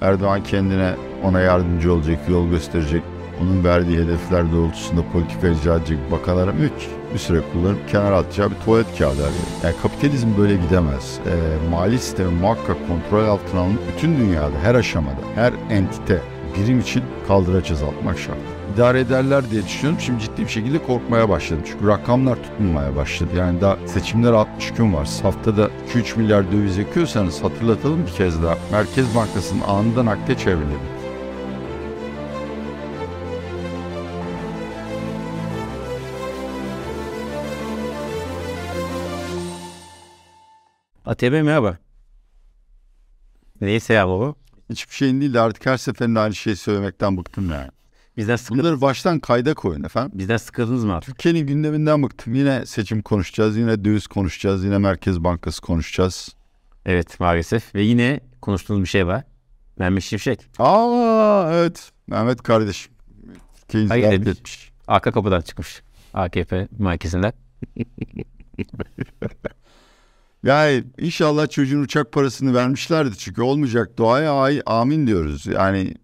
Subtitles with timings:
[0.00, 0.94] Erdoğan kendine
[1.24, 3.02] ona yardımcı olacak, yol gösterecek,
[3.42, 6.72] onun verdiği hedefler doğrultusunda politika icra edecek bakanlara mülk
[7.14, 9.46] bir süre kullanıp kenara atacağı bir tuvalet kağıdı arıyor.
[9.64, 11.18] Yani kapitalizm böyle gidemez.
[11.26, 16.22] E, mali sistemi muhakkak kontrol altına alınıp bütün dünyada her aşamada, her entite
[16.56, 18.55] birim için kaldıraç azaltmak şart.
[18.76, 20.00] İdare ederler diye düşünüyorum.
[20.00, 21.62] Şimdi ciddi bir şekilde korkmaya başladım.
[21.66, 23.30] Çünkü rakamlar tutulmaya başladı.
[23.36, 25.08] Yani daha seçimler 60 gün var.
[25.22, 28.58] Haftada 2-3 milyar döviz yakıyorsanız hatırlatalım bir kez daha.
[28.72, 30.74] Merkez Bankası'nın anında nakde çevrildi.
[41.04, 41.78] ATB merhaba.
[43.60, 44.34] Neyse ya baba.
[44.70, 47.75] Hiçbir şeyin değil de artık her seferinde aynı şeyi söylemekten bıktım yani.
[48.16, 50.18] Bizden sıkıldınız, Bunları baştan kayda koyun efendim.
[50.18, 51.08] bizden sıkıldınız mı artık?
[51.14, 52.34] Türkiye'nin gündeminden bıktım.
[52.34, 56.28] Yine seçim konuşacağız, yine döviz konuşacağız, yine Merkez Bankası konuşacağız.
[56.86, 57.74] Evet maalesef.
[57.74, 59.24] Ve yine konuştuğumuz bir şey var.
[59.78, 60.46] Mehmet Şimşek.
[60.58, 62.92] Aa evet Mehmet kardeşim.
[63.68, 64.72] Türkiye'yi ziyaret etmiş.
[64.86, 65.82] Arka kapıdan çıkmış.
[66.14, 67.32] AKP merkezinden.
[70.42, 75.46] Yani inşallah çocuğun uçak parasını vermişlerdi çünkü olmayacak duaya ay amin diyoruz.
[75.46, 75.94] Yani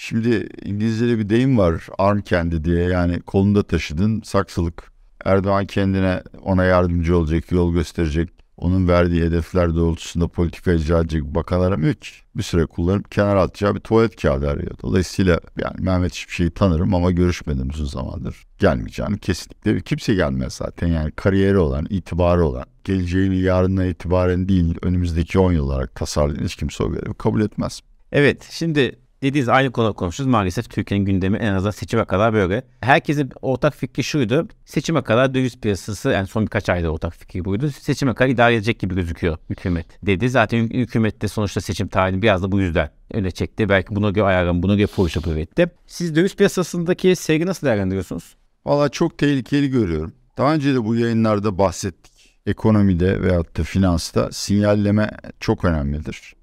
[0.00, 4.92] şimdi İngilizce'de bir deyim var arm kendi diye yani kolunda taşıdın saksılık.
[5.24, 11.76] Erdoğan kendine ona yardımcı olacak, yol gösterecek, onun verdiği hedefler doğrultusunda politika icra edecek bakanlara
[11.76, 14.72] mülk bir süre kullanıp kenara atacağı bir tuvalet kağıdı arıyor.
[14.82, 18.46] Dolayısıyla yani Mehmet hiçbir şeyi tanırım ama görüşmedim uzun zamandır.
[18.58, 25.38] Gelmeyeceğini kesinlikle kimse gelmez zaten yani kariyeri olan, itibarı olan, geleceğini yarına itibaren değil önümüzdeki
[25.38, 27.80] 10 yıl olarak tasarlayan hiç kimse o görevi kabul etmez.
[28.12, 30.30] Evet şimdi dediğiniz aynı konu konuşuyoruz.
[30.30, 32.62] Maalesef Türkiye'nin gündemi en azından seçime kadar böyle.
[32.80, 34.48] Herkesin ortak fikri şuydu.
[34.64, 37.70] Seçime kadar döviz piyasası yani son birkaç ayda ortak fikri buydu.
[37.70, 40.30] Seçime kadar idare edecek gibi gözüküyor hükümet dedi.
[40.30, 43.68] Zaten hü- hükümet de sonuçta seçim tarihini biraz da bu yüzden öne çekti.
[43.68, 45.66] Belki buna göre ayarlan, buna göre politika üretti.
[45.86, 48.34] Siz döviz piyasasındaki seyri nasıl değerlendiriyorsunuz?
[48.66, 50.12] Valla çok tehlikeli görüyorum.
[50.38, 52.10] Daha önce de bu yayınlarda bahsettik.
[52.46, 55.10] Ekonomide veyahut da finansta sinyalleme
[55.40, 56.34] çok önemlidir.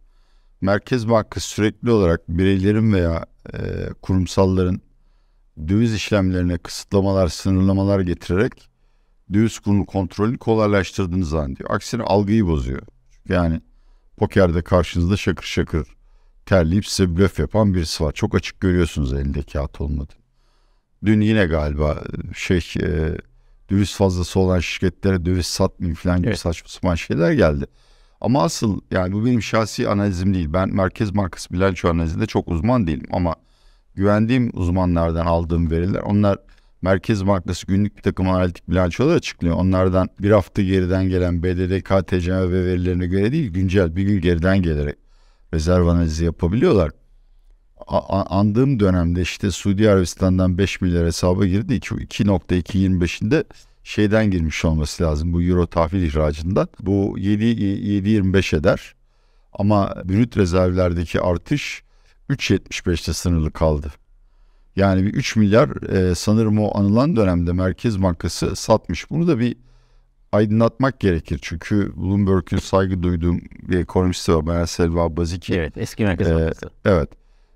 [0.61, 4.81] Merkez Bankası sürekli olarak bireylerin veya e, kurumsalların
[5.67, 8.69] döviz işlemlerine kısıtlamalar, sınırlamalar getirerek
[9.33, 11.69] döviz kurunu kontrolünü kolaylaştırdığını zannediyor.
[11.71, 12.81] Aksine algıyı bozuyor.
[13.29, 13.61] Yani
[14.17, 15.87] pokerde karşınızda şakır şakır
[16.45, 18.11] terleyip size blöf yapan birisi var.
[18.11, 20.13] Çok açık görüyorsunuz elinde kağıt olmadı.
[21.05, 22.03] Dün yine galiba
[22.35, 23.17] şey e,
[23.69, 26.39] döviz fazlası olan şirketlere döviz satmayın falan gibi Evet.
[26.39, 27.65] saçma sapan şeyler geldi.
[28.21, 30.53] Ama asıl yani bu benim şahsi analizim değil.
[30.53, 33.35] Ben Merkez Bankası bilanço analizinde çok uzman değilim ama
[33.95, 36.37] güvendiğim uzmanlardan aldığım veriler onlar
[36.81, 39.55] Merkez Bankası günlük bir takım analitik bilançolar açıklıyor.
[39.55, 44.95] Onlardan bir hafta geriden gelen BDDK, TCMB verilerine göre değil güncel bir gün geriden gelerek
[45.53, 46.91] rezerv analizi yapabiliyorlar.
[47.87, 51.73] A- andığım dönemde işte Suudi Arabistan'dan 5 milyar hesaba girdi.
[51.73, 53.43] İki- 2.225'inde
[53.87, 56.67] şeyden girmiş olması lazım bu euro tahvil ihracından.
[56.79, 58.95] Bu 7 7.25 eder.
[59.53, 61.83] Ama brüt rezervlerdeki artış
[62.29, 63.91] 3.75'te sınırlı kaldı.
[64.75, 69.09] Yani bir 3 milyar e, sanırım o anılan dönemde Merkez Bankası satmış.
[69.09, 69.55] Bunu da bir
[70.31, 71.39] aydınlatmak gerekir.
[71.41, 74.43] Çünkü Bloomberg'ün saygı duyduğum bir ekonomisti var.
[74.43, 75.53] Meral Selva Baziki.
[75.53, 76.69] Evet eski Merkez Ee, Bankası.
[76.85, 77.09] Evet.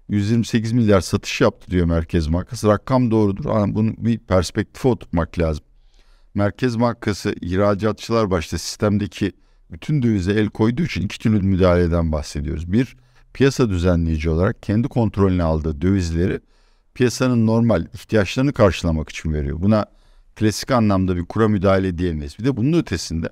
[0.10, 2.68] 128 milyar satış yaptı diyor Merkez Bankası.
[2.68, 5.66] Rakam doğrudur ama bunu bir perspektife oturtmak lazım.
[6.34, 9.32] Merkez Bankası ihracatçılar başta sistemdeki
[9.72, 12.72] bütün dövize el koyduğu için iki türlü müdahaleden bahsediyoruz.
[12.72, 12.98] Bir,
[13.34, 16.40] piyasa düzenleyici olarak kendi kontrolüne aldığı dövizleri
[16.94, 19.62] piyasanın normal ihtiyaçlarını karşılamak için veriyor.
[19.62, 19.86] Buna
[20.36, 22.40] klasik anlamda bir kura müdahale diyemeyiz.
[22.40, 23.30] Bir de bunun ötesinde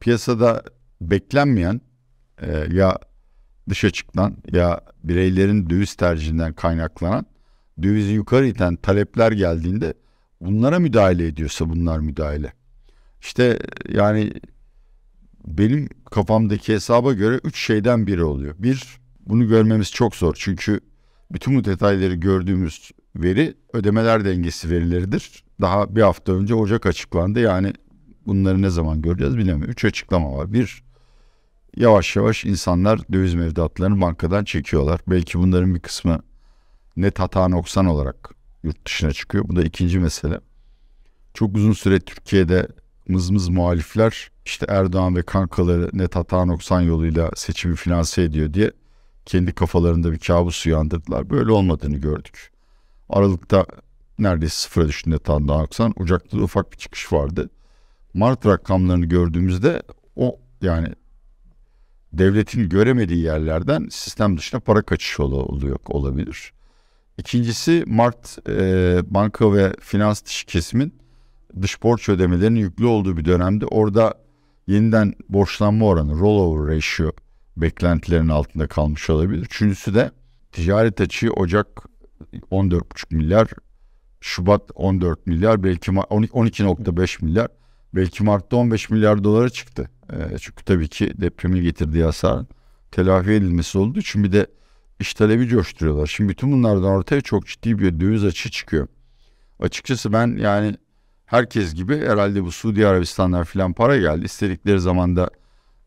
[0.00, 0.62] piyasada
[1.00, 1.80] beklenmeyen
[2.42, 2.98] e, ya
[3.68, 7.26] dış açıktan ya bireylerin döviz tercihinden kaynaklanan
[7.82, 9.94] dövizi yukarı iten talepler geldiğinde
[10.40, 12.52] bunlara müdahale ediyorsa bunlar müdahale.
[13.20, 13.58] İşte
[13.88, 14.32] yani
[15.46, 18.54] benim kafamdaki hesaba göre üç şeyden biri oluyor.
[18.58, 20.80] Bir, bunu görmemiz çok zor çünkü
[21.32, 25.44] bütün bu detayları gördüğümüz veri ödemeler dengesi verileridir.
[25.60, 27.72] Daha bir hafta önce Ocak açıklandı yani
[28.26, 29.72] bunları ne zaman göreceğiz bilemiyorum.
[29.72, 30.52] Üç açıklama var.
[30.52, 30.82] Bir,
[31.76, 35.00] yavaş yavaş insanlar döviz mevduatlarını bankadan çekiyorlar.
[35.06, 36.20] Belki bunların bir kısmı
[36.96, 39.44] net hata noksan olarak yurt dışına çıkıyor.
[39.48, 40.40] Bu da ikinci mesele.
[41.34, 42.68] Çok uzun süre Türkiye'de
[43.08, 48.72] mızmız muhalifler işte Erdoğan ve kankaları net hata noksan yoluyla seçimi finanse ediyor diye
[49.26, 51.30] kendi kafalarında bir kabus uyandırdılar.
[51.30, 52.50] Böyle olmadığını gördük.
[53.08, 53.66] Aralıkta
[54.18, 55.94] neredeyse sıfıra düştü net hata noksan.
[55.96, 57.50] Ocak'ta da ufak bir çıkış vardı.
[58.14, 59.82] Mart rakamlarını gördüğümüzde
[60.16, 60.88] o yani
[62.12, 66.52] devletin göremediği yerlerden sistem dışına para kaçışı oluyor olabilir.
[67.20, 70.94] İkincisi Mart e, banka ve finans dışı kesimin
[71.62, 74.14] dış borç ödemelerinin yüklü olduğu bir dönemde orada
[74.66, 77.12] yeniden borçlanma oranı rollover ratio
[77.56, 79.42] beklentilerin altında kalmış olabilir.
[79.42, 80.10] Üçüncüsü de
[80.52, 81.66] ticaret açığı Ocak
[82.50, 83.48] 14,5 milyar,
[84.20, 87.48] Şubat 14 milyar, belki 12.5 milyar,
[87.94, 89.90] belki Mart'ta 15 milyar dolara çıktı.
[90.12, 92.48] E, çünkü tabii ki depremi getirdiği hasarın
[92.90, 94.46] telafi edilmesi olduğu için bir de
[95.00, 96.06] iş talebi coşturuyorlar.
[96.06, 98.88] Şimdi bütün bunlardan ortaya çok ciddi bir döviz açığı çıkıyor.
[99.60, 100.76] Açıkçası ben yani
[101.26, 104.24] herkes gibi herhalde bu Suudi Arabistan'dan filan para geldi.
[104.24, 105.30] İstedikleri zaman da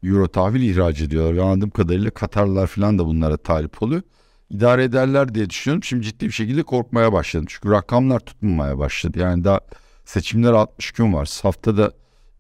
[0.04, 1.44] euro tahvil ihraç ediyorlar.
[1.44, 4.02] anladığım kadarıyla Katarlılar filan da bunlara talip oluyor.
[4.50, 5.84] İdare ederler diye düşünüyorum.
[5.84, 7.46] Şimdi ciddi bir şekilde korkmaya başladım.
[7.50, 9.20] Çünkü rakamlar tutmamaya başladı.
[9.20, 9.60] Yani daha
[10.06, 11.40] seçimler 60 gün var.
[11.42, 11.92] Haftada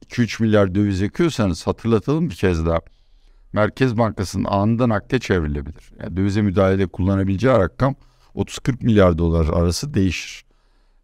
[0.06, 2.80] 2-3 milyar döviz yakıyorsanız hatırlatalım bir kez daha.
[3.54, 5.92] Merkez Bankası'nın anında nakde çevrilebilir.
[6.02, 7.96] Yani dövize müdahale kullanabileceği rakam
[8.36, 10.46] 30-40 milyar dolar arası değişir.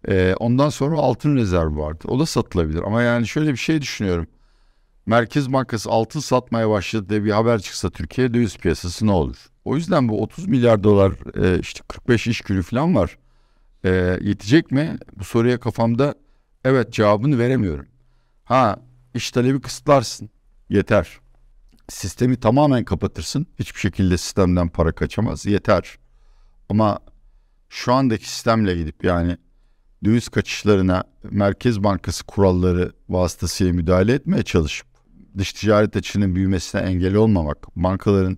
[0.08, 2.06] Ee, ondan sonra altın rezervi vardı.
[2.08, 2.82] O da satılabilir.
[2.84, 4.28] Ama yani şöyle bir şey düşünüyorum.
[5.06, 9.38] Merkez Bankası altın satmaya başladı diye bir haber çıksa Türkiye döviz piyasası ne olur?
[9.66, 11.12] O yüzden bu 30 milyar dolar
[11.44, 13.18] e, işte 45 iş günü falan var.
[13.86, 13.90] E,
[14.22, 14.98] yetecek mi?
[15.20, 16.16] Bu soruya kafamda
[16.66, 17.86] evet cevabını veremiyorum.
[18.44, 18.80] Ha
[19.14, 20.30] iş talebi kısıtlarsın.
[20.70, 21.20] Yeter.
[21.90, 23.48] Sistemi tamamen kapatırsın.
[23.60, 25.46] Hiçbir şekilde sistemden para kaçamaz.
[25.46, 25.98] Yeter.
[26.70, 27.00] Ama
[27.70, 29.38] şu andaki sistemle gidip yani
[30.06, 34.88] döviz kaçışlarına Merkez Bankası kuralları vasıtasıyla müdahale etmeye çalışıp
[35.38, 38.38] dış ticaret açığının büyümesine engel olmamak, bankaların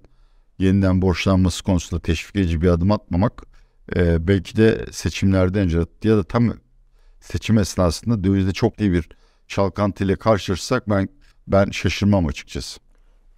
[0.60, 3.44] yeniden borçlanması konusunda teşvik edici bir adım atmamak
[3.96, 6.54] e, belki de seçimlerden önce ya da tam
[7.20, 9.10] seçim esnasında dövizde çok iyi bir
[9.48, 11.10] çalkantıyla karşılaşırsak ben
[11.48, 12.91] ben şaşırmam açıkçası.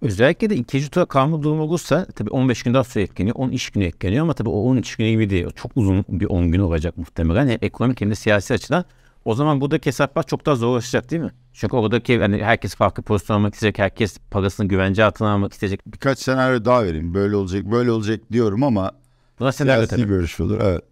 [0.04, 3.36] Özellikle de ikinci tura kalma durumu olursa tabii 15 gün daha süre ekleniyor.
[3.36, 5.46] 10 iş günü ekleniyor ama tabii o 13 günü gibi değil.
[5.56, 7.48] Çok uzun bir 10 gün olacak muhtemelen.
[7.48, 8.84] Hem ekonomik hem de siyasi açıdan.
[9.24, 11.32] O zaman buradaki hesaplar çok daha zorlaşacak değil mi?
[11.52, 13.78] Çünkü oradaki yani herkes farklı pozisyon almak isteyecek.
[13.78, 15.80] Herkes parasını güvence altına almak isteyecek.
[15.86, 17.14] Birkaç senaryo daha vereyim.
[17.14, 18.92] Böyle olacak, böyle olacak diyorum ama
[19.40, 20.04] Buna senaryo tabii.
[20.04, 20.60] görüş olur.
[20.62, 20.82] Evet.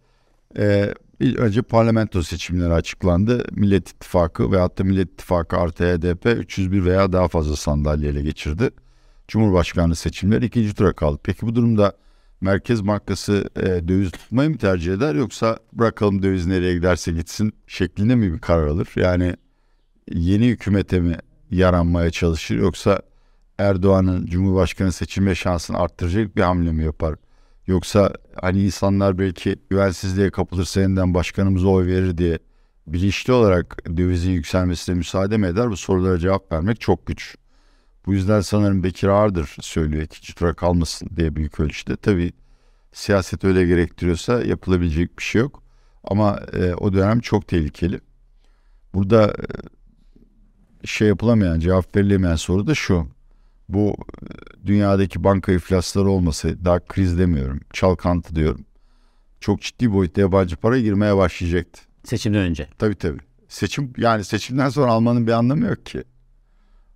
[0.59, 0.95] Ee,
[1.37, 3.45] önce parlamento seçimleri açıklandı.
[3.53, 8.71] Millet İttifakı ve hatta Millet İttifakı artı HDP 301 veya daha fazla sandalyeyle geçirdi.
[9.33, 11.21] Cumhurbaşkanlığı seçimleri ikinci tura kaldı.
[11.23, 11.93] Peki bu durumda
[12.41, 18.15] Merkez Bankası e, döviz tutmayı mı tercih eder yoksa bırakalım döviz nereye giderse gitsin şeklinde
[18.15, 18.89] mi bir karar alır?
[18.97, 19.37] Yani
[20.11, 21.17] yeni hükümete mi
[21.51, 23.03] yaranmaya çalışır yoksa
[23.59, 27.15] Erdoğan'ın Cumhurbaşkanı seçilme şansını arttıracak bir hamle mi yapar?
[27.67, 32.39] Yoksa hani insanlar belki güvensizliğe kapılırsa yeniden başkanımıza oy verir diye
[32.87, 35.71] bilinçli olarak dövizin yükselmesine müsaade mi eder?
[35.71, 37.37] Bu sorulara cevap vermek çok güç.
[38.07, 41.97] Bu yüzden sanırım Bekir Ağırdır söylüyor ikinci tura kalmasın diye büyük ölçüde.
[41.97, 42.33] Tabii
[42.93, 45.63] siyaset öyle gerektiriyorsa yapılabilecek bir şey yok.
[46.05, 48.01] Ama e, o dönem çok tehlikeli.
[48.95, 49.35] Burada
[50.83, 53.09] e, şey yapılamayan, cevap verilemeyen soru da şu.
[53.69, 58.65] Bu e, dünyadaki banka iflasları olmasa daha kriz demiyorum, çalkantı diyorum.
[59.41, 61.81] Çok ciddi boyutta yabancı para girmeye başlayacaktı.
[62.05, 62.69] Seçimden önce.
[62.79, 63.21] Tabii tabii.
[63.49, 66.05] Seçim yani seçimden sonra almanın bir anlamı yok ki.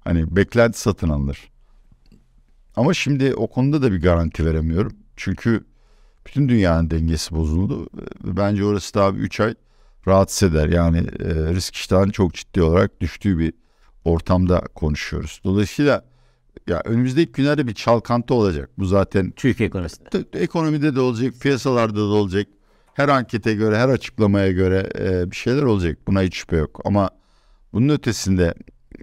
[0.06, 1.50] Hani beklenti satın alınır.
[2.76, 4.92] Ama şimdi o konuda da bir garanti veremiyorum.
[5.16, 5.64] Çünkü
[6.26, 7.88] bütün dünyanın dengesi bozuldu.
[8.24, 9.54] Bence orası daha bir 3 ay
[10.06, 10.68] rahatsız eder.
[10.68, 13.52] Yani e, risk iştahının çok ciddi olarak düştüğü bir
[14.04, 15.40] ortamda konuşuyoruz.
[15.44, 16.04] Dolayısıyla
[16.66, 18.70] ya önümüzdeki günlerde bir çalkantı olacak.
[18.78, 20.24] Bu zaten Türkiye ekonomisinde.
[20.32, 22.46] Ekonomide de olacak, piyasalarda da olacak.
[22.94, 25.98] Her ankete göre, her açıklamaya göre e, bir şeyler olacak.
[26.06, 26.80] Buna hiç şüphe yok.
[26.84, 27.10] Ama
[27.72, 28.54] bunun ötesinde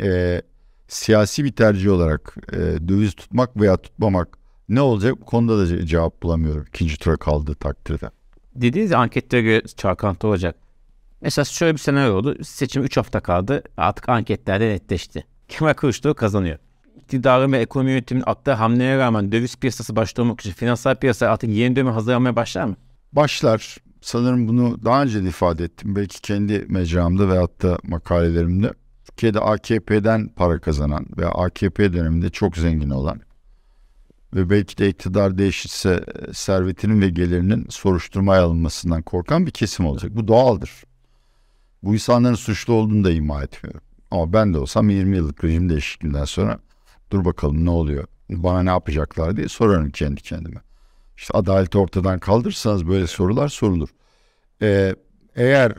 [0.02, 0.42] e,
[0.88, 4.38] siyasi bir tercih olarak e, döviz tutmak veya tutmamak
[4.70, 5.22] ne olacak?
[5.22, 6.66] Bu konuda da cevap bulamıyorum.
[6.70, 8.10] İkinci tura kaldığı takdirde.
[8.56, 10.56] Dediğiniz anketlere göre çalkantı olacak.
[11.22, 12.44] Mesela şöyle bir senaryo oldu.
[12.44, 13.64] Seçim 3 hafta kaldı.
[13.78, 15.26] Artık anketlerde netleşti.
[15.48, 16.58] Kemal Kılıçdaroğlu kazanıyor.
[16.96, 21.50] İktidarın ve ekonomi yönetiminin attığı hamleye rağmen döviz piyasası başta olmak için finansal piyasa artık
[21.50, 22.76] yeni döneme hazırlanmaya başlar mı?
[23.14, 23.78] Başlar.
[24.02, 25.96] Sanırım bunu daha önce de ifade ettim.
[25.96, 28.74] Belki kendi mecramda veyahut da makalelerimde.
[29.18, 33.22] Türkiye'de AKP'den para kazanan ve AKP döneminde çok zengin olan
[34.36, 40.12] ve belki de iktidar değişirse e, servetinin ve gelirinin soruşturmaya alınmasından korkan bir kesim olacak.
[40.16, 40.84] Bu doğaldır.
[41.84, 43.82] Bu insanların suçlu olduğunu da ima etmiyorum.
[44.12, 46.60] Ama ben de olsam 20 yıllık rejim değişikliğinden sonra
[47.12, 50.62] dur bakalım ne oluyor, bana ne yapacaklar diye sorarım kendi kendime.
[51.18, 53.90] İşte adaleti ortadan kaldırırsanız böyle sorular sorulur.
[54.62, 54.96] Ee,
[55.36, 55.74] eğer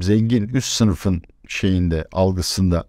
[0.00, 2.84] zengin üst sınıfın şeyinde algısında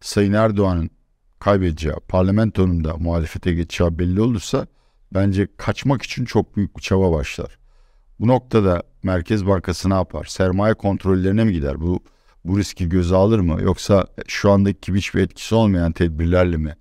[0.00, 0.90] Sayın Erdoğan'ın
[1.38, 4.66] kaybedeceği, parlamentonun da muhalefete geçeceği belli olursa
[5.14, 7.58] bence kaçmak için çok büyük bir çaba başlar.
[8.20, 10.24] Bu noktada Merkez Bankası ne yapar?
[10.24, 11.80] Sermaye kontrollerine mi gider?
[11.80, 12.00] Bu
[12.44, 13.62] bu riski göze alır mı?
[13.62, 16.76] Yoksa şu andaki gibi hiçbir etkisi olmayan tedbirlerle mi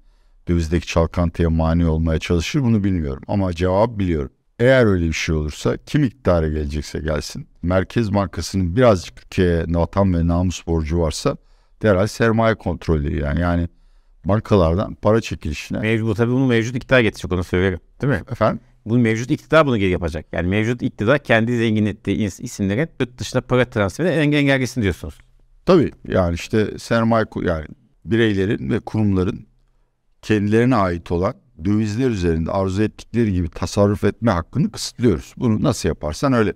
[0.48, 3.24] dövizdeki çalkantıya mani olmaya çalışır bunu bilmiyorum.
[3.28, 4.32] Ama cevap biliyorum.
[4.62, 7.48] Eğer öyle bir şey olursa kim iktidara gelecekse gelsin.
[7.62, 11.38] Merkez Bankası'nın birazcık Türkiye'ye vatan ve namus borcu varsa
[11.82, 13.42] derhal sermaye kontrolü yani.
[13.42, 13.68] Yani
[14.26, 15.80] bankalardan para çekilişine.
[15.80, 17.80] Mevcut tabii bunu mevcut iktidar getirecek onu söylerim.
[18.02, 18.24] Değil mi?
[18.32, 18.60] Efendim?
[18.86, 20.26] Bu mevcut iktidar bunu geri yapacak.
[20.32, 25.18] Yani mevcut iktidar kendi zengin ettiği isimlerin yurt dışına para transferine engellesin diyorsunuz.
[25.66, 27.66] Tabii yani işte sermaye yani
[28.06, 29.48] bireylerin ve kurumların
[30.22, 31.34] kendilerine ait olan
[31.66, 35.34] dövizler üzerinde arzu ettikleri gibi tasarruf etme hakkını kısıtlıyoruz.
[35.38, 36.54] Bunu nasıl yaparsan öyle.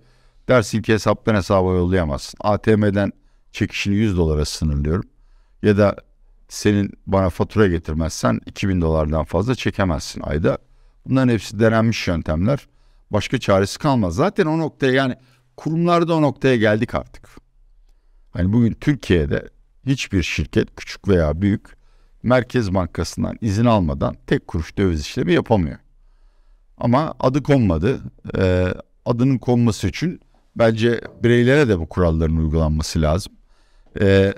[0.50, 2.38] Dersin ki hesaptan hesaba yollayamazsın.
[2.42, 3.12] ATM'den
[3.52, 5.10] çekişini 100 dolara sınırlıyorum.
[5.64, 5.96] Ya da
[6.48, 10.58] senin bana fatura getirmezsen 2000 dolardan fazla çekemezsin ayda.
[11.06, 12.68] Bunların hepsi denenmiş yöntemler.
[13.12, 14.16] Başka çaresi kalmaz.
[14.16, 15.16] Zaten o noktaya yani
[15.58, 17.30] kurumlarda o noktaya geldik artık.
[18.32, 19.50] Hani bugün Türkiye'de
[19.86, 21.75] hiçbir şirket küçük veya büyük
[22.26, 25.78] Merkez Bankası'ndan izin almadan tek kuruş döviz işlemi yapamıyor.
[26.78, 28.00] Ama adı konmadı.
[28.38, 28.68] Ee,
[29.06, 30.22] adının konması için
[30.56, 33.34] bence bireylere de bu kuralların uygulanması lazım.
[34.02, 34.34] Ee,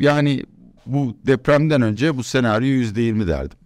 [0.00, 0.44] yani
[0.86, 3.58] bu depremden önce bu senaryo yüzde yirmi derdim.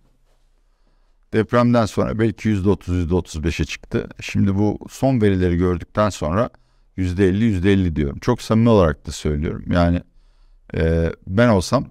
[1.32, 4.08] Depremden sonra belki yüzde otuz, yüzde otuz beşe çıktı.
[4.20, 6.50] Şimdi bu son verileri gördükten sonra
[6.96, 8.18] yüzde elli, yüzde elli diyorum.
[8.18, 9.64] Çok samimi olarak da söylüyorum.
[9.72, 10.00] Yani
[10.74, 11.86] e, ben olsam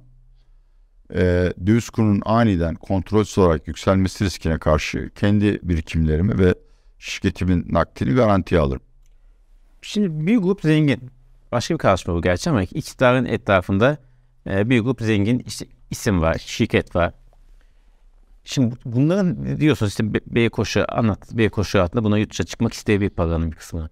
[1.16, 6.56] e, döviz kurunun aniden kontrolsüz olarak yükselmesi riskine karşı kendi birikimlerimi ve
[7.00, 8.82] şirketimin nakdini garantiye alırım.
[9.82, 11.12] Şimdi bir grup zengin.
[11.52, 13.98] Başka bir karşıma bu gerçi ama iktidarın etrafında
[14.50, 17.14] e, bir grup zengin işte isim var, şirket var.
[18.44, 23.52] Şimdi bunların diyorsunuz işte B koşu anlat, B koşu altında buna yurt çıkmak isteyebilir paranın
[23.52, 23.90] bir kısmını.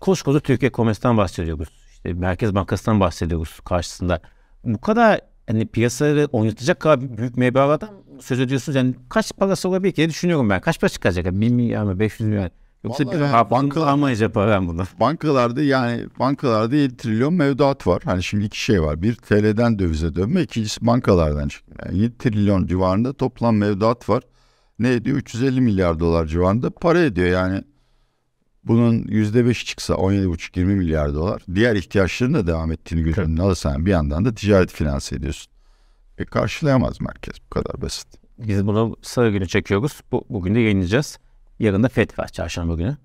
[0.00, 1.68] Koskoca Türkiye Komes'ten bahsediyoruz.
[1.92, 4.20] İşte Merkez Bankası'ndan bahsediyoruz karşısında.
[4.64, 7.90] Bu kadar hani piyasaları oynatacak kadar büyük meblağlardan
[8.20, 8.76] söz ediyorsunuz.
[8.76, 10.60] Yani kaç parası olabilir ki düşünüyorum ben.
[10.60, 11.26] Kaç para çıkacak?
[11.26, 12.50] 1 milyar mı 500 milyon
[12.84, 14.84] Yoksa Vallahi bir yani bankalar almayacak param bunu.
[15.00, 18.02] Bankalarda yani bankalarda 7 trilyon mevduat var.
[18.04, 19.02] Hani şimdi iki şey var.
[19.02, 21.78] Bir TL'den dövize dönme, ikincisi bankalardan çıkıyor.
[21.86, 24.22] Yani 7 trilyon civarında toplam mevduat var.
[24.78, 25.16] Ne ediyor?
[25.16, 27.28] 350 milyar dolar civarında para ediyor.
[27.28, 27.62] Yani
[28.64, 31.42] bunun yüzde beş çıksa 17,5-20 milyar dolar.
[31.54, 35.52] Diğer ihtiyaçların da devam ettiğini göz önüne alırsan bir yandan da ticaret finanse ediyorsun.
[36.18, 38.08] E karşılayamaz merkez bu kadar basit.
[38.38, 40.00] Biz bunu salı günü çekiyoruz.
[40.12, 41.18] Bu, bugün de yayınlayacağız.
[41.58, 42.96] Yarın da FED var çarşamba günü.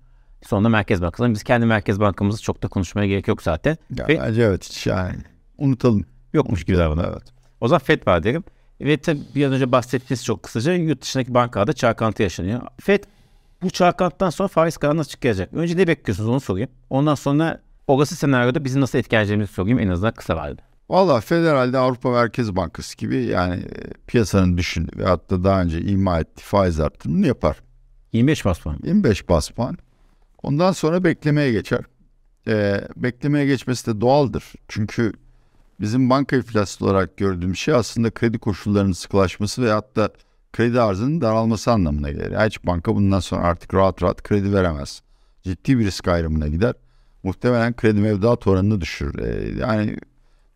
[0.42, 1.30] Sonra Merkez Bankası.
[1.34, 3.76] Biz kendi Merkez Bankamızı çok da konuşmaya gerek yok zaten.
[3.96, 5.16] Ya Ve, bence evet hiç yani
[5.58, 6.04] unutalım.
[6.32, 7.12] Yokmuş gibi davranalım.
[7.12, 7.32] Evet.
[7.60, 8.44] O zaman FED var derim.
[8.80, 12.60] Ve tabii bir an önce bahsettiğiniz çok kısaca yurt dışındaki bankalarda çarkantı yaşanıyor.
[12.80, 13.04] FED
[13.62, 15.52] bu çarkanttan sonra faiz kararı nasıl çıkacak?
[15.52, 16.70] Önce ne bekliyorsunuz onu sorayım.
[16.90, 20.62] Ondan sonra olası senaryoda bizi nasıl etkileyeceğimizi sorayım en azından kısa vadede.
[20.88, 26.20] Valla federalde Avrupa Merkez Bankası gibi yani e, piyasanın düşündüğü ve hatta daha önce ima
[26.20, 27.56] ettiği faiz artırımını yapar.
[28.12, 28.78] 25 bas puan.
[28.84, 29.76] 25 bas puan.
[30.42, 31.80] Ondan sonra beklemeye geçer.
[32.48, 34.44] Ee, beklemeye geçmesi de doğaldır.
[34.68, 35.12] Çünkü
[35.80, 40.10] bizim banka iflaslı olarak gördüğüm şey aslında kredi koşullarının sıkılaşması ve hatta
[40.52, 42.46] kredi arzının daralması anlamına gelir.
[42.46, 45.02] Hiç banka bundan sonra artık rahat rahat kredi veremez.
[45.42, 46.74] Ciddi bir risk ayrımına gider.
[47.22, 49.18] Muhtemelen kredi mevduat oranını düşürür.
[49.18, 49.96] Ee, yani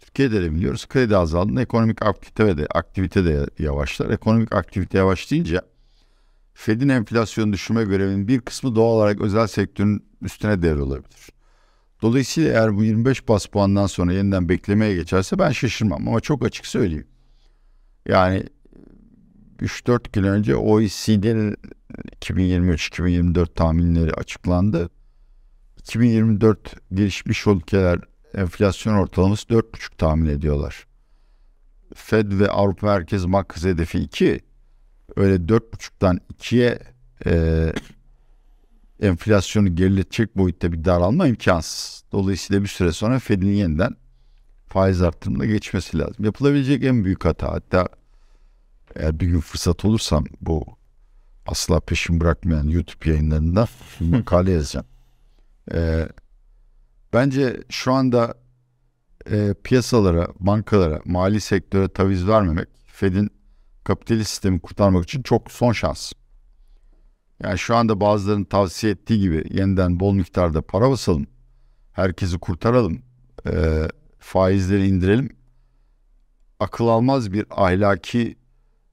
[0.01, 4.11] Türkiye'de de biliyoruz kredi azaldığında ekonomik aktivite de, aktivite de yavaşlar.
[4.11, 5.63] Ekonomik aktivite yavaşlayınca
[6.55, 11.29] Fed'in enflasyon düşürme görevinin bir kısmı doğal olarak özel sektörün üstüne devrolabilir.
[12.03, 16.67] Dolayısıyla eğer bu 25 bas puandan sonra yeniden beklemeye geçerse ben şaşırmam ama çok açık
[16.67, 17.07] söyleyeyim.
[18.09, 18.45] Yani
[19.61, 21.57] 3-4 gün önce OECD'nin
[22.21, 24.91] 2023-2024 tahminleri açıklandı.
[25.79, 27.99] 2024 gelişmiş ülkeler
[28.35, 30.87] enflasyon ortalaması 4,5 tahmin ediyorlar.
[31.95, 34.41] Fed ve Avrupa Merkez Bankası hedefi 2.
[35.17, 36.79] Öyle 4,5'tan 2'ye
[37.27, 37.73] e,
[39.01, 42.05] enflasyonu geriletecek boyutta bir daralma imkansız.
[42.13, 43.97] Dolayısıyla bir süre sonra Fed'in yeniden
[44.67, 46.25] faiz artırımına geçmesi lazım.
[46.25, 47.89] Yapılabilecek en büyük hata hatta
[48.97, 50.65] eğer bir gün fırsat olursam bu
[51.47, 53.67] asla peşin bırakmayan YouTube yayınlarında
[54.01, 54.87] makale yazacağım.
[55.73, 56.09] Ee,
[57.13, 58.35] bence şu anda
[59.31, 63.31] e, piyasalara, bankalara, mali sektöre taviz vermemek Fed'in
[63.85, 66.13] kapitalist sistemi kurtarmak için çok son şans.
[67.43, 71.27] Yani şu anda bazılarının tavsiye ettiği gibi yeniden bol miktarda para basalım.
[71.93, 73.03] Herkesi kurtaralım.
[73.47, 75.37] E, faizleri indirelim.
[76.61, 78.37] Akıl almaz bir ahlaki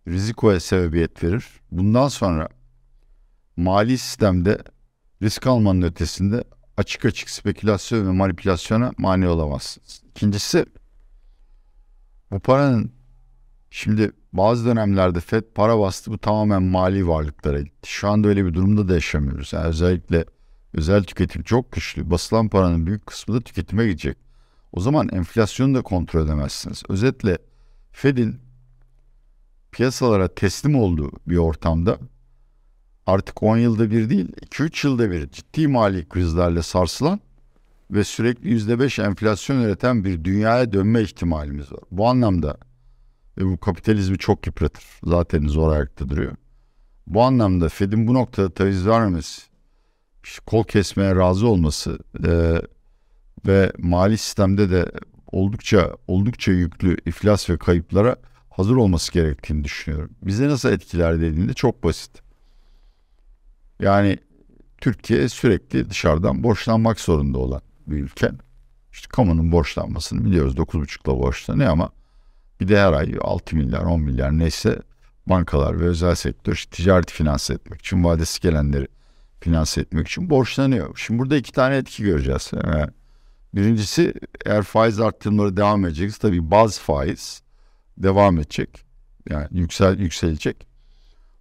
[0.08, 1.46] rizikoya sebebiyet verir.
[1.72, 2.50] Bundan sonra
[3.58, 4.58] mali sistemde
[5.22, 6.44] risk almanın ötesinde
[6.78, 10.02] açık açık spekülasyon ve manipülasyona mani olamazsınız.
[10.10, 10.66] İkincisi
[12.32, 12.92] bu paranın
[13.70, 17.90] şimdi bazı dönemlerde FED para bastı bu tamamen mali varlıklara gitti.
[17.92, 19.54] Şu anda öyle bir durumda da yaşamıyoruz.
[19.54, 20.26] Yani özellikle
[20.74, 22.10] özel tüketim çok güçlü.
[22.10, 24.18] Basılan paranın büyük kısmı da tüketime gidecek.
[24.72, 26.84] O zaman enflasyonu da kontrol edemezsiniz.
[26.90, 27.38] Özetle
[27.92, 28.47] Fed'in
[29.78, 31.98] piyasalara teslim olduğu bir ortamda
[33.06, 37.20] artık 10 yılda bir değil 2-3 yılda bir ciddi mali krizlerle sarsılan
[37.92, 41.80] ve sürekli %5 enflasyon üreten bir dünyaya dönme ihtimalimiz var.
[41.92, 42.58] Bu anlamda
[43.38, 44.84] ve bu kapitalizmi çok yıpratır.
[45.04, 46.36] Zaten zor ayakta duruyor.
[47.08, 49.42] Bu anlamda Fed'in bu noktada taviz vermemesi,
[50.46, 52.62] kol kesmeye razı olması e,
[53.48, 54.92] ve mali sistemde de
[55.32, 58.16] oldukça oldukça yüklü iflas ve kayıplara
[58.58, 60.10] hazır olması gerektiğini düşünüyorum.
[60.22, 62.12] Bize nasıl etkiler dediğinde çok basit.
[63.80, 64.18] Yani
[64.78, 68.32] Türkiye sürekli dışarıdan borçlanmak zorunda olan bir ülke.
[68.92, 71.90] İşte kamunun borçlanmasını biliyoruz 9,5'la borçlanıyor ama
[72.60, 74.80] bir de her ay 6 milyar 10 milyar neyse
[75.28, 78.88] bankalar ve özel sektör işte ticareti finanse etmek için vadesi gelenleri
[79.40, 80.98] finanse etmek için borçlanıyor.
[80.98, 82.52] Şimdi burada iki tane etki göreceğiz.
[83.54, 84.14] Birincisi
[84.46, 87.47] eğer faiz arttırımları devam edecekse tabii baz faiz
[87.98, 88.86] devam edecek.
[89.30, 90.68] Yani yüksel yükselecek.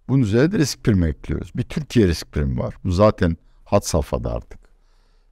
[0.07, 1.51] Bunun üzerine de risk primi ekliyoruz.
[1.55, 2.75] Bir Türkiye risk primi var.
[2.83, 4.59] Bu zaten hat safhada artık.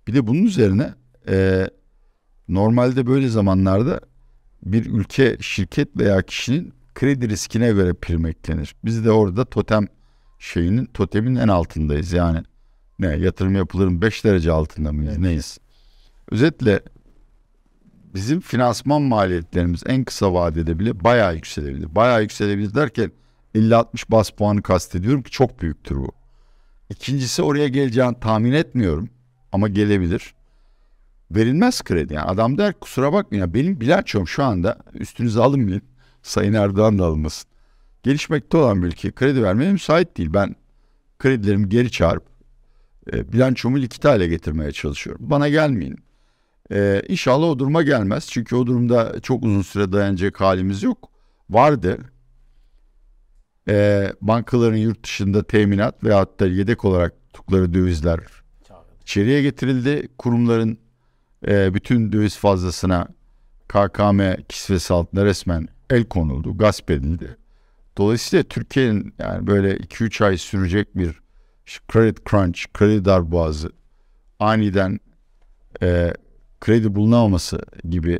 [0.07, 0.93] Bir de bunun üzerine
[1.27, 1.67] e,
[2.47, 3.99] normalde böyle zamanlarda
[4.65, 8.75] bir ülke, şirket veya kişinin kredi riskine göre prim eklenir.
[8.85, 9.87] Biz de orada totem
[10.39, 12.13] şeyinin, totemin en altındayız.
[12.13, 12.43] Yani
[12.99, 15.57] ne yatırım yapılırın 5 derece altında mıyız neyiz?
[16.31, 16.81] Özetle
[18.15, 21.95] bizim finansman maliyetlerimiz en kısa vadede bile bayağı yükselebilir.
[21.95, 23.11] Bayağı yükselebilir derken
[23.55, 26.11] 50-60 bas puanı kastediyorum ki çok büyüktür bu.
[26.89, 29.09] İkincisi oraya geleceğini tahmin etmiyorum
[29.51, 30.35] ama gelebilir.
[31.31, 35.81] Verilmez kredi yani adam der kusura bakmayın benim bilançom şu anda üstünüze alınmayın.
[36.23, 37.49] Sayın Erdoğan da alınmasın.
[38.03, 40.29] Gelişmekte olan bir ülke kredi vermeye müsait değil.
[40.33, 40.55] Ben
[41.19, 42.23] kredilerimi geri çağırıp
[43.13, 45.29] e, bilançomu likit hale getirmeye çalışıyorum.
[45.29, 46.04] Bana gelmeyin.
[46.71, 48.27] E, inşallah o duruma gelmez.
[48.31, 51.09] Çünkü o durumda çok uzun süre dayanacak halimiz yok.
[51.49, 51.97] Vardı
[53.69, 58.19] e, bankaların yurt dışında teminat veyahut da yedek olarak tuttukları dövizler
[59.01, 60.07] içeriye getirildi.
[60.17, 60.77] Kurumların
[61.47, 63.07] e, bütün döviz fazlasına
[63.67, 67.37] KKM kisvesi altında resmen el konuldu, gasp edildi.
[67.97, 71.21] Dolayısıyla Türkiye'nin yani böyle 2-3 ay sürecek bir
[71.65, 73.71] credit crunch, kredi darboğazı
[74.39, 74.99] aniden
[75.81, 76.13] e,
[76.65, 78.19] kredi bulunamaması gibi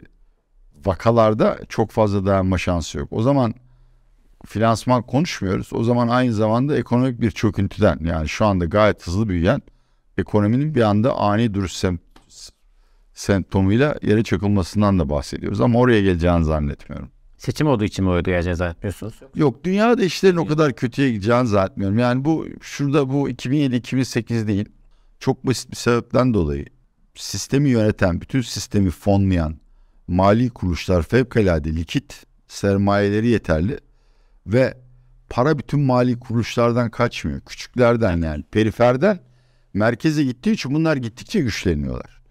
[0.86, 3.08] vakalarda çok fazla dayanma şansı yok.
[3.12, 3.54] O zaman
[4.46, 5.74] finansman konuşmuyoruz.
[5.74, 9.62] O zaman aynı zamanda ekonomik bir çöküntüden yani şu anda gayet hızlı büyüyen
[10.18, 12.00] ekonominin bir anda ani duruş sem
[13.14, 15.62] semptomuyla yere çakılmasından da bahsediyoruz.
[15.62, 17.10] Ama oraya geleceğini zannetmiyorum.
[17.38, 19.14] Seçim olduğu için mi oraya geleceğini zannetmiyorsunuz?
[19.36, 22.00] Yok dünyada işlerin o kadar kötüye gideceğini zannetmiyorum.
[22.00, 24.66] Yani bu şurada bu 2007-2008 değil.
[25.20, 26.75] Çok basit bir sebepten dolayı
[27.16, 29.60] sistemi yöneten, bütün sistemi fonlayan
[30.08, 33.80] mali kuruluşlar fevkalade likit sermayeleri yeterli
[34.48, 34.78] ve
[35.30, 37.42] para bütün mali kuruluşlardan kaçmıyor.
[37.42, 39.20] Küçüklerden yani periferden
[39.74, 42.22] merkeze gittiği için bunlar gittikçe güçleniyorlar.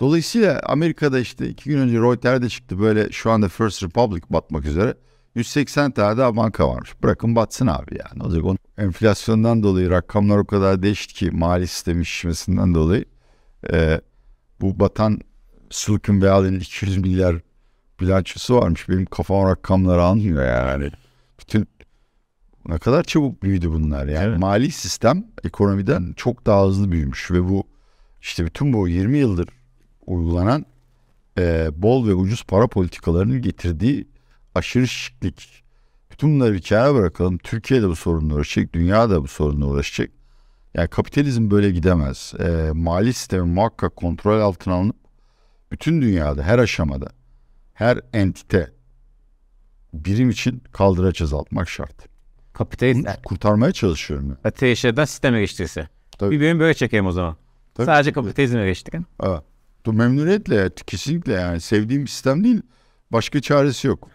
[0.00, 4.94] Dolayısıyla Amerika'da işte iki gün önce Reuters'de çıktı böyle şu anda First Republic batmak üzere.
[5.34, 7.02] 180 tane daha banka varmış.
[7.02, 8.22] Bırakın batsın abi yani.
[8.22, 13.04] Olacak onun enflasyondan dolayı rakamlar o kadar değişti ki mali sistemin şişmesinden dolayı
[13.72, 14.00] e,
[14.60, 15.20] bu batan
[15.70, 17.36] Silicon Valley'nin 200 milyar
[18.00, 18.88] bilançosu varmış.
[18.88, 20.90] Benim kafam rakamları almıyor yani.
[21.40, 21.68] Bütün
[22.66, 24.28] ne kadar çabuk büyüdü bunlar yani.
[24.28, 24.38] Evet.
[24.38, 27.64] Mali sistem ekonomiden çok daha hızlı büyümüş ve bu
[28.20, 29.48] işte bütün bu 20 yıldır
[30.06, 30.66] uygulanan
[31.38, 34.08] e, bol ve ucuz para politikalarının getirdiği
[34.54, 35.62] aşırı şişlik.
[36.10, 37.38] Bütün bunları bir kenara bırakalım.
[37.38, 40.10] Türkiye de bu sorunla uğraşacak, dünya da bu sorunla uğraşacak.
[40.74, 42.34] Yani kapitalizm böyle gidemez.
[42.38, 44.96] E, mali sistemi muhakkak kontrol altına alınıp
[45.72, 47.08] bütün dünyada her aşamada
[47.74, 48.70] her entite
[49.94, 51.94] birim için kaldıraç azaltmak şart.
[52.52, 54.28] Kapitalist kurtarmaya çalışıyorum.
[54.28, 54.42] Yani.
[54.42, 55.88] Kapitalistlerden sisteme geçtiyse.
[56.18, 56.30] Tabii.
[56.30, 57.36] Bir bölüm böyle çekeyim o zaman.
[57.74, 57.86] Tabii.
[57.86, 58.94] Sadece kapitalizme geçtik.
[59.22, 59.40] Evet.
[59.86, 62.62] Memnuniyetle kesinlikle yani sevdiğim bir sistem değil.
[63.12, 64.08] Başka çaresi yok.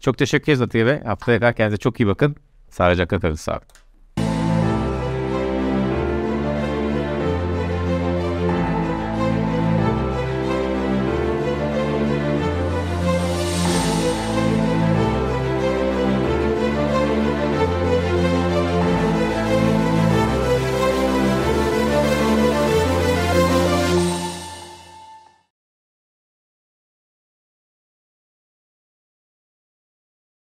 [0.00, 1.00] Çok teşekkür ederiz Atiye Bey.
[1.00, 2.36] Haftaya kendinize çok iyi bakın.
[2.70, 3.34] Sağlıcakla kalın.
[3.34, 3.62] Sağ olun.